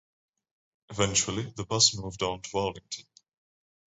Eventually 0.89 1.43
the 1.55 1.63
bus 1.63 1.95
moved 1.95 2.23
on 2.23 2.41
to 2.41 2.57
Arlington. 2.57 3.05